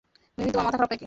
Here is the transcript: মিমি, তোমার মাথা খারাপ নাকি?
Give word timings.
মিমি, 0.37 0.51
তোমার 0.53 0.65
মাথা 0.67 0.77
খারাপ 0.77 0.91
নাকি? 0.93 0.99